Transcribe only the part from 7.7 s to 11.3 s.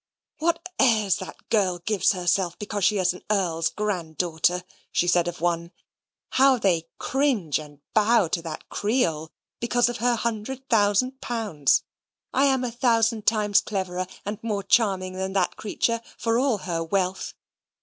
bow to that Creole, because of her hundred thousand